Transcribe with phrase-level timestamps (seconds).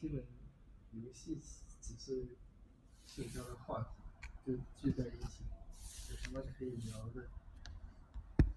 [0.00, 0.22] 基本
[0.92, 1.36] 游戏
[1.82, 2.28] 只是
[3.04, 3.88] 社交的话题，
[4.46, 5.42] 就聚在一起，
[6.08, 7.26] 有什么可以聊的，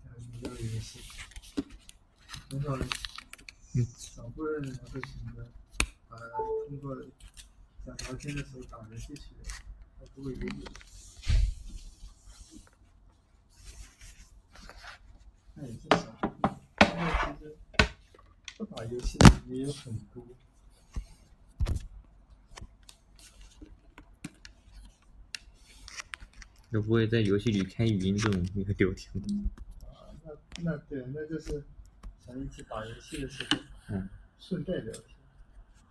[0.03, 0.99] 然后聊游戏，
[2.51, 2.77] 很少，
[3.97, 5.47] 少部分人会选择
[6.09, 6.19] 啊
[6.69, 6.95] 通过
[7.85, 9.49] 想聊天的时候打游戏去聊，
[9.99, 10.63] 他不会理你。
[15.55, 16.05] 那也是少，
[16.85, 17.57] 因为其实
[18.57, 20.23] 不打游戏的也有很多。
[26.71, 29.11] 都不会在游戏里开语音这种那个聊天。
[29.81, 31.63] 啊，那那对，那就是
[32.25, 33.57] 想一起打游戏的时候，
[33.89, 35.03] 嗯，顺带聊天，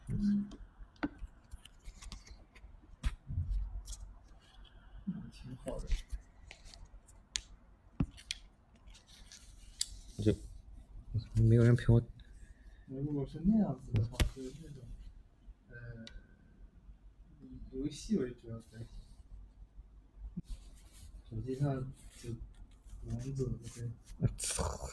[0.08, 0.48] 嗯，
[5.64, 5.86] 好的。
[10.16, 10.34] 我就
[11.42, 12.02] 没有人陪我。
[12.86, 14.82] 如果是那样子的话，就是那种，
[15.70, 15.76] 呃，
[17.42, 18.99] 以游戏为主要载体，
[21.30, 22.30] 手机上就
[23.04, 23.88] 王者对。
[24.18, 24.90] 我操！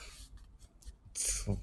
[1.16, 1.58] 操！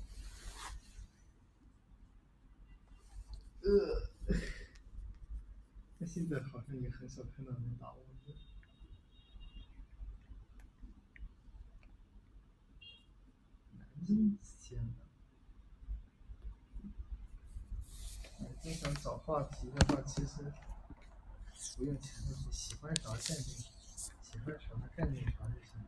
[3.63, 4.11] 呃，
[5.99, 8.35] 那现在好像也很少看到人打王者。
[13.73, 14.95] 男生之间的，
[18.41, 20.53] 哎，经常找话题的话，其实
[21.77, 23.74] 不用强调喜欢啥干点
[24.35, 25.81] 喜欢啥干点啥就行。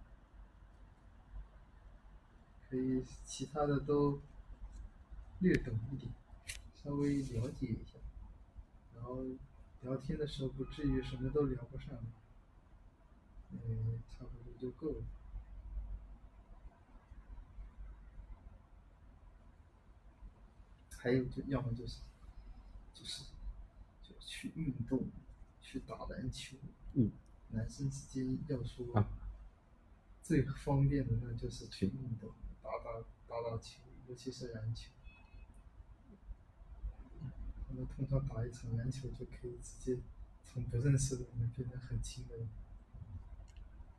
[2.70, 4.20] 可以其他的都
[5.40, 6.12] 略懂一点，
[6.72, 7.98] 稍微了解一下，
[8.94, 9.24] 然后
[9.82, 11.98] 聊天的时候不至于什么都聊不上，
[13.50, 15.04] 嗯，差不多就够了。
[20.98, 22.00] 还有就要么就是，
[22.94, 23.24] 就是，
[24.04, 25.08] 就去运动，
[25.60, 26.56] 去打篮球。
[26.94, 27.10] 嗯。
[27.50, 29.08] 男生之间要说啊
[30.22, 34.90] 最方便的那就是去运动，打打打打球，尤其是篮球。
[37.68, 40.00] 他们通常打一场篮球就可以直接
[40.44, 42.48] 从不认识的人变成很亲的人，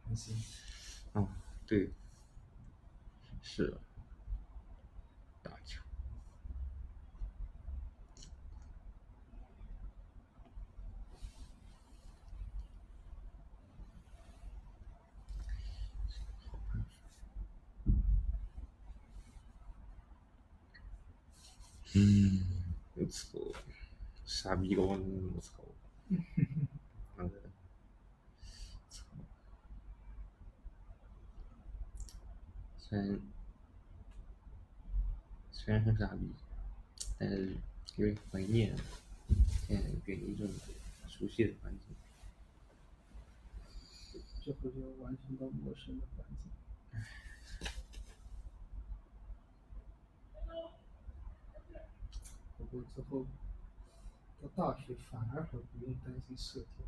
[0.06, 1.08] 很神奇。
[1.14, 1.92] 啊，对，
[3.42, 3.80] 是啊，
[5.42, 5.82] 打球。
[22.00, 22.46] 嗯，
[22.94, 23.40] 我操，
[24.24, 25.64] 傻逼高，我操，
[27.16, 27.32] 妈的，
[28.88, 29.04] 操，
[32.78, 33.20] 虽然
[35.52, 36.30] 虽然很傻逼，
[37.18, 37.58] 但是
[37.96, 38.78] 有点怀念，
[39.68, 40.54] 现在远离这种
[41.08, 41.82] 熟悉的环境。
[44.46, 47.02] 这回就完全到陌生的环境。
[52.72, 53.26] 过之后
[54.42, 56.84] 到大学反而还不用担心社交，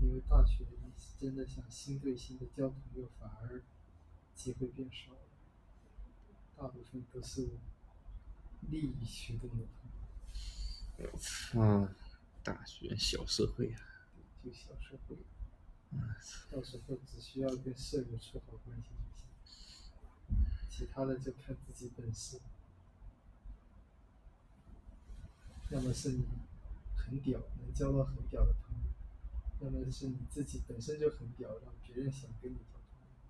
[0.00, 3.62] 因为大学你真的想心对心的交朋友，反而
[4.34, 5.18] 机会变少了，
[6.56, 7.48] 大部分都是
[8.70, 11.88] 利益驱动的朋友，我操，
[12.42, 13.80] 大学小社会啊！
[14.42, 15.16] 就小社会。
[16.50, 22.40] 到时候只需要跟舍友处好关系就行，其他的就看自己本事。
[25.72, 26.26] 要么是你
[26.94, 33.26] 很屌，能交到很屌的朋友；要么是你自己本身就很屌，让别人想跟你交朋友。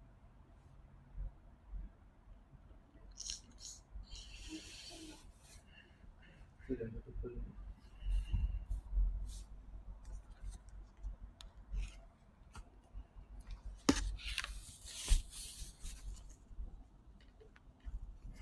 [6.67, 7.43] 这两个都不容易。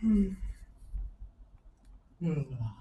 [0.02, 0.36] 嗯，
[2.20, 2.76] 饿了。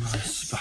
[0.00, 0.58] 妈西吧！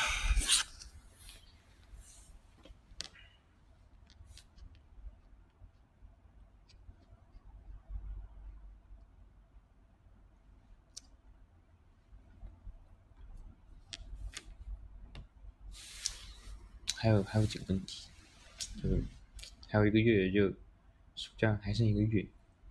[16.96, 18.08] 还有还有几个问题，
[18.82, 19.04] 就是
[19.68, 20.50] 还有一个月就
[21.18, 22.26] 暑假还剩一个月，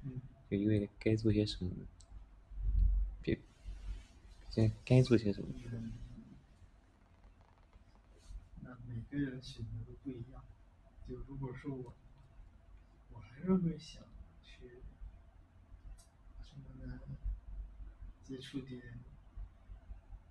[0.04, 1.70] 嗯，就一个月该做些什么？
[3.20, 3.38] 别，
[4.50, 5.48] 现在该做些什么？
[5.70, 5.92] 嗯，
[8.62, 8.70] 那
[9.12, 10.42] 每个人选择都不一样。
[11.06, 11.94] 就如果说我，
[13.10, 14.02] 我还是会想
[14.42, 14.82] 去
[16.42, 16.98] 什么呢？
[18.24, 19.00] 接触点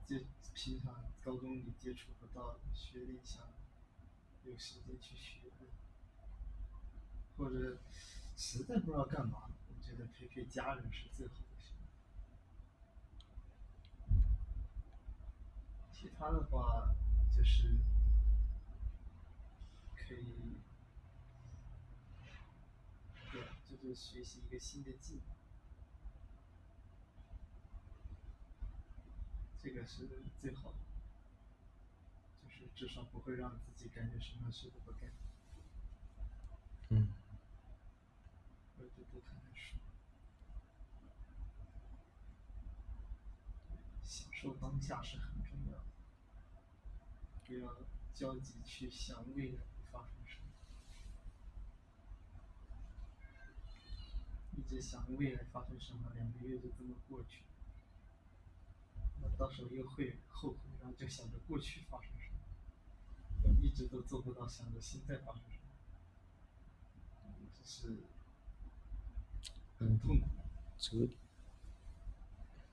[0.07, 0.25] 接
[0.55, 3.47] 平常高中里接触不到的，学点想
[4.45, 5.51] 有时间去学，
[7.37, 7.77] 或者
[8.35, 11.91] 实在不知道干嘛，我觉得陪陪家人是最好的选择。
[15.91, 16.95] 其他的话
[17.29, 17.77] 就是
[20.11, 20.25] 可以，
[23.31, 25.23] 对，就是学习一个新的技能，
[29.63, 30.77] 这个是最好的，
[32.43, 35.09] 就是至少不会让自己感觉什么事都不干，
[36.89, 37.07] 嗯
[38.77, 39.77] 或者多看看书，
[44.03, 45.85] 享受当下是很重要的。
[47.47, 47.73] 不要
[48.13, 50.45] 焦急去想未来会发生什么，
[54.57, 57.43] 一直想未来发生什么，两个月就这么过去，
[59.21, 62.29] 那到时候又会后悔，然后就想着过去发生什
[63.47, 65.63] 么，一直都做不到想着现在发生什么，
[67.53, 67.97] 这是
[69.77, 70.27] 很痛苦。
[70.77, 71.07] 哲，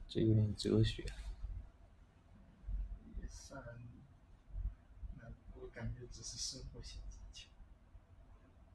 [0.08, 1.04] 这有点哲学。
[3.20, 3.62] 也算，
[5.70, 7.48] 感觉只是生活小技巧，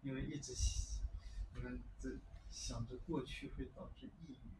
[0.01, 1.01] 因为一直想，
[1.55, 2.17] 我们这
[2.51, 4.53] 想着过去会导致抑郁，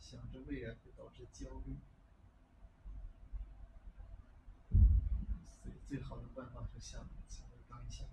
[0.00, 1.76] 想着未来会导致焦虑，
[4.70, 8.04] 所以最好的办法是想想着当下。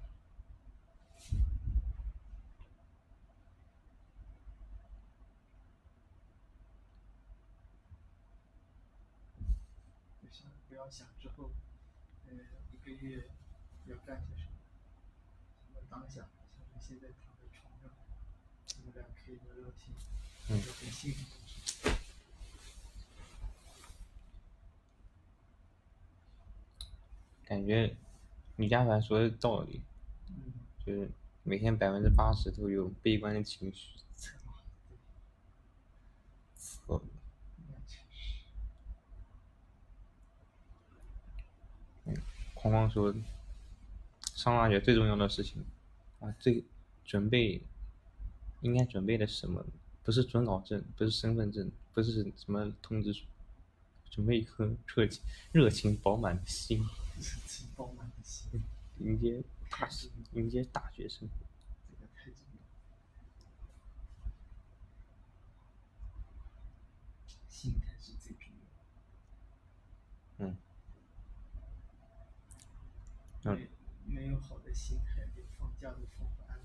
[10.21, 11.51] 就想不要想之后，
[12.27, 12.33] 呃，
[12.71, 13.29] 一个月
[13.87, 14.51] 要干些什么，
[15.89, 16.27] 当下，
[16.71, 17.89] 像是现在躺在床上，
[18.79, 19.95] 我们俩可以聊聊天，
[20.49, 21.23] 嗯聊点幸福。
[27.45, 27.95] 感觉
[28.55, 29.81] 李佳凡说的道理，
[30.29, 30.51] 嗯，
[30.83, 31.11] 就是
[31.43, 33.91] 每天百分之八十都有悲观的情绪。
[36.57, 37.03] 错，
[37.67, 38.41] 那确实，
[42.55, 43.13] 框框说，
[44.45, 45.65] 上大学最重要的事情
[46.19, 46.63] 啊，最
[47.03, 47.59] 准备
[48.61, 49.65] 应该准备的什么？
[50.03, 53.25] 不是准考证，不是身份证，不是什么通知书，
[54.11, 58.61] 准备一颗热情热情饱满的心，热情饱满的心，
[59.01, 59.89] 迎接大
[60.33, 61.33] 迎接大学生活。
[61.89, 62.59] 这个太重要。
[67.49, 68.53] 心态是最重
[70.37, 70.45] 要。
[70.45, 70.55] 嗯，
[73.45, 73.67] 嗯
[74.15, 76.57] 没没有好的心态，连放假都放不安。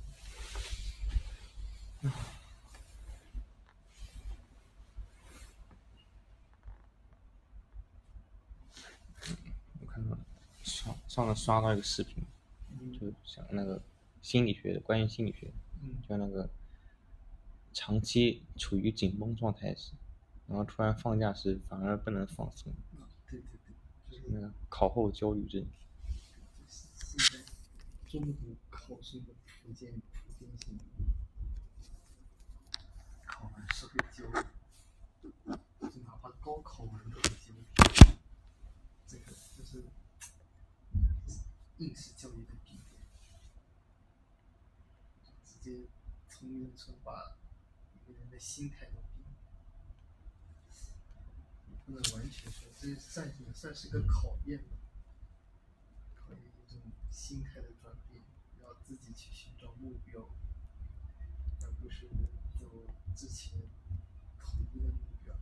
[9.80, 10.16] 我看到
[10.62, 12.24] 上上次刷到一个视频，
[12.80, 13.82] 嗯就讲那个
[14.22, 15.52] 心理学的，关于心理学
[16.08, 16.48] 就那个
[17.74, 19.92] 长期处于紧绷状态时，
[20.46, 25.66] 然后突然放假时反而不能放松，啊，对对对，就是那个考后焦虑症。
[27.18, 27.39] 现在
[28.10, 30.76] 中国考生的普遍普遍性，
[33.24, 34.44] 考完是会焦虑，
[35.88, 37.64] 就哪怕高考完都会焦虑，
[39.06, 39.26] 这个
[39.56, 39.84] 就是
[41.78, 43.00] 应试教育的弊端，
[45.46, 45.86] 直接
[46.28, 47.36] 从农村把
[47.94, 49.36] 一个人的心态都变了，
[51.86, 54.79] 不能完全说，这算也算是个考验吧。
[57.10, 58.22] 心态的转变，
[58.62, 60.20] 要自己去寻找目标，
[61.62, 62.08] 而不是
[62.58, 63.60] 走之前
[64.38, 65.34] 统一的目标。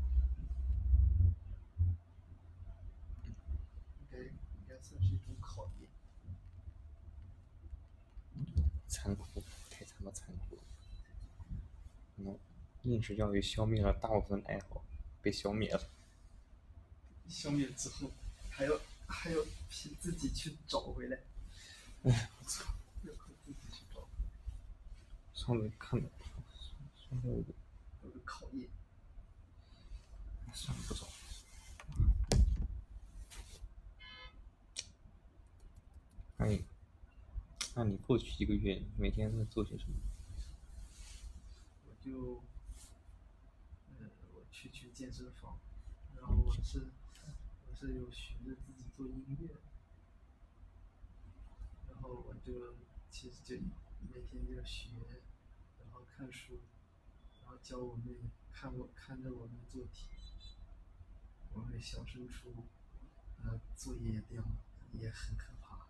[4.00, 5.88] 应该应该算是一种考验。
[8.88, 10.62] 残酷，太他妈残酷了。
[12.16, 12.38] 嗯，
[12.82, 14.84] 应试教育消灭了大部分爱好，
[15.22, 15.88] 被消灭了。
[17.28, 18.10] 消灭之后，
[18.50, 21.18] 还要还要凭自己去找回来。
[22.04, 22.64] 哎，我操！
[25.34, 26.08] 上次看到，
[26.96, 27.52] 上次有个
[28.04, 28.68] 有个考验。
[30.52, 31.06] 算了不找。
[36.38, 36.60] 哎，
[37.74, 39.94] 那你过去一个月每天在做些什么？
[41.86, 42.42] 我就，
[43.98, 45.58] 呃，我去去健身房，
[46.16, 46.92] 然后我是
[47.68, 49.48] 我是有学着自己做音乐，
[52.00, 52.76] 然后我就
[53.10, 53.56] 其实就
[54.14, 54.88] 每天就学，
[55.80, 56.60] 然后看书，
[57.42, 58.14] 然后教我妹
[58.52, 60.08] 看我看着我妹做题，
[61.52, 62.54] 我妹小升初，
[63.42, 64.44] 呃，作业量
[64.92, 65.88] 也很可怕，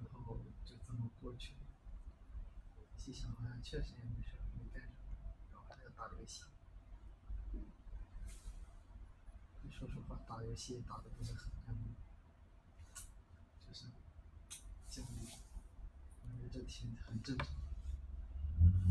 [0.00, 1.58] 然后就这么过去了。
[2.96, 6.44] 细想好像确实也没事，没干什么，然后还要打游戏。
[9.70, 11.94] 说实话，打游戏打的不是很安稳，
[13.78, 13.90] 就是
[14.88, 15.28] 焦虑，
[16.22, 17.46] 我觉这挺很正常，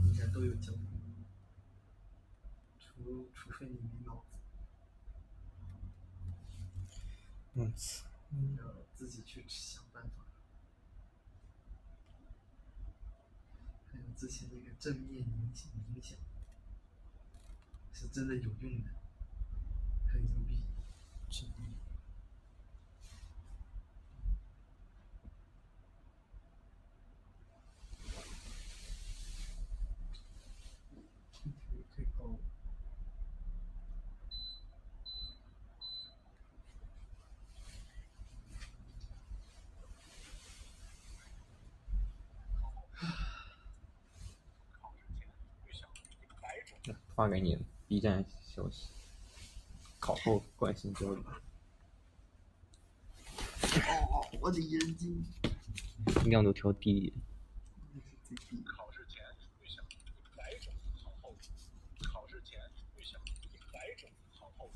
[0.05, 0.79] 应该都有焦虑，
[2.79, 4.23] 除除非你没脑
[7.75, 8.63] 子，嗯，要
[8.95, 10.23] 自己去想办法。
[13.91, 16.17] 还有之前那个正面冥想冥想，
[17.93, 18.91] 是真的有用的，
[20.07, 20.63] 很牛逼。
[21.29, 21.43] 是
[31.33, 32.39] 听起来太高了。
[47.15, 48.87] 发给你的 B 站消息，
[49.99, 51.23] 考后关心交流，
[53.87, 55.23] 哦，我的眼睛，
[56.25, 57.13] 亮度调低一点。
[58.65, 59.23] 考试前
[59.61, 59.95] 预想一
[60.35, 61.39] 百种好后果，
[62.11, 62.59] 考试前
[62.95, 64.69] 预想一百种好后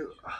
[0.00, 0.39] Ugh.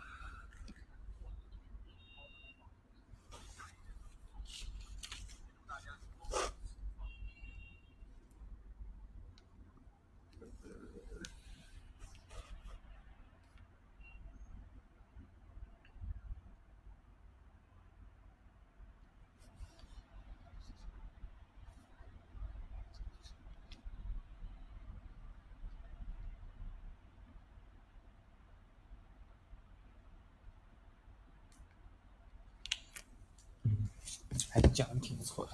[34.51, 35.51] 还讲的挺不错的。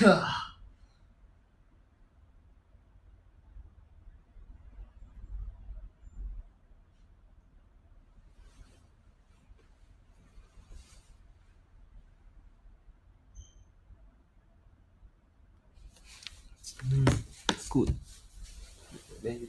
[0.00, 0.24] 嗯
[17.70, 17.94] good.
[19.22, 19.48] Then